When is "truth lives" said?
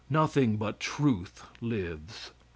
0.79-2.31